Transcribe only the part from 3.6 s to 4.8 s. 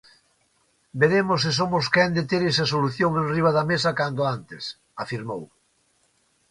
mesa cando antes",